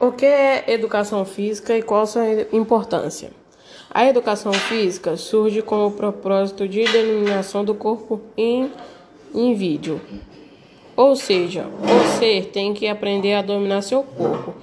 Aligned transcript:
O 0.00 0.12
que 0.12 0.24
é 0.24 0.64
educação 0.68 1.24
física 1.24 1.76
e 1.76 1.82
qual 1.82 2.06
sua 2.06 2.24
importância? 2.52 3.32
A 3.90 4.06
educação 4.06 4.52
física 4.52 5.16
surge 5.16 5.60
com 5.60 5.84
o 5.86 5.90
propósito 5.90 6.68
de 6.68 6.84
denominação 6.84 7.64
do 7.64 7.74
corpo 7.74 8.20
em, 8.36 8.70
em 9.34 9.54
vídeo. 9.54 10.00
Ou 10.96 11.16
seja, 11.16 11.66
você 11.82 12.42
tem 12.42 12.72
que 12.72 12.86
aprender 12.86 13.34
a 13.34 13.42
dominar 13.42 13.82
seu 13.82 14.04
corpo 14.04 14.54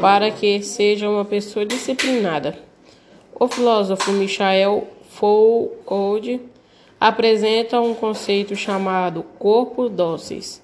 para 0.00 0.30
que 0.30 0.62
seja 0.62 1.10
uma 1.10 1.24
pessoa 1.24 1.66
disciplinada. 1.66 2.56
O 3.34 3.48
filósofo 3.48 4.12
Michael 4.12 4.86
Foucault 5.10 6.40
apresenta 7.00 7.80
um 7.80 7.94
conceito 7.94 8.54
chamado 8.54 9.24
corpo 9.40 9.88
dóceis. 9.88 10.62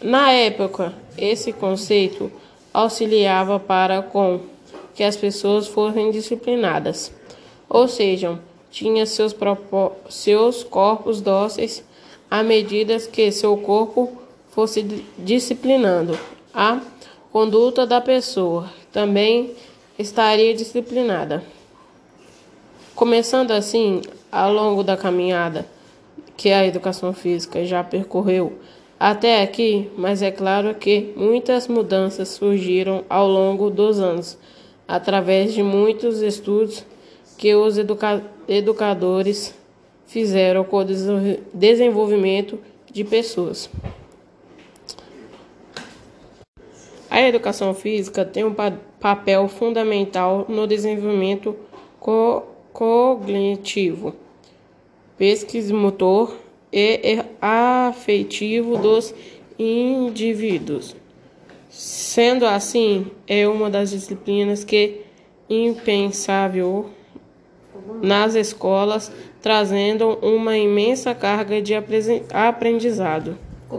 Na 0.00 0.30
época, 0.30 0.92
esse 1.18 1.52
conceito 1.52 2.30
auxiliava 2.72 3.58
para 3.60 4.02
com 4.02 4.40
que 4.94 5.02
as 5.02 5.16
pessoas 5.16 5.66
fossem 5.66 6.10
disciplinadas, 6.10 7.12
ou 7.68 7.88
seja, 7.88 8.38
tinha 8.70 9.06
seus, 9.06 9.34
seus 10.08 10.64
corpos 10.64 11.20
dóceis 11.20 11.84
à 12.30 12.42
medida 12.42 12.98
que 12.98 13.30
seu 13.30 13.56
corpo 13.56 14.12
fosse 14.50 14.82
disciplinando. 15.18 16.18
A 16.52 16.80
conduta 17.30 17.86
da 17.86 18.00
pessoa 18.00 18.70
também 18.90 19.54
estaria 19.98 20.54
disciplinada. 20.54 21.42
Começando 22.94 23.50
assim, 23.50 24.02
ao 24.30 24.52
longo 24.52 24.82
da 24.82 24.96
caminhada 24.96 25.66
que 26.36 26.50
a 26.50 26.66
educação 26.66 27.12
física 27.12 27.64
já 27.64 27.84
percorreu, 27.84 28.58
até 29.04 29.42
aqui, 29.42 29.90
mas 29.98 30.22
é 30.22 30.30
claro 30.30 30.76
que 30.76 31.12
muitas 31.16 31.66
mudanças 31.66 32.28
surgiram 32.28 33.04
ao 33.10 33.26
longo 33.26 33.68
dos 33.68 33.98
anos, 33.98 34.38
através 34.86 35.52
de 35.52 35.60
muitos 35.60 36.22
estudos 36.22 36.86
que 37.36 37.52
os 37.52 37.78
educa 37.78 38.22
educadores 38.46 39.58
fizeram 40.06 40.62
com 40.62 40.76
o 40.76 40.84
desenvolvimento 41.52 42.60
de 42.92 43.02
pessoas. 43.02 43.68
A 47.10 47.20
educação 47.22 47.74
física 47.74 48.24
tem 48.24 48.44
um 48.44 48.54
pa 48.54 48.72
papel 49.00 49.48
fundamental 49.48 50.46
no 50.48 50.64
desenvolvimento 50.64 51.56
co 51.98 52.44
cognitivo, 52.72 54.14
pesquisa 55.18 55.74
motor 55.74 56.36
e 56.72 57.24
afetivo 57.40 58.78
dos 58.78 59.14
indivíduos. 59.58 60.96
Sendo 61.68 62.46
assim, 62.46 63.06
é 63.26 63.46
uma 63.46 63.68
das 63.68 63.90
disciplinas 63.90 64.64
que 64.64 65.00
impensável 65.48 66.90
nas 68.02 68.34
escolas, 68.34 69.12
trazendo 69.40 70.18
uma 70.22 70.56
imensa 70.56 71.14
carga 71.14 71.60
de 71.60 71.74
aprendizado. 72.32 73.36